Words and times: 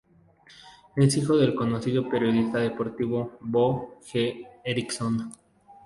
Es 0.95 1.15
hijo 1.15 1.37
del 1.37 1.53
conocido 1.53 2.09
periodista 2.09 2.57
deportivo 2.57 3.37
"Bo 3.39 3.99
G. 3.99 4.47
Eriksson". 4.63 5.31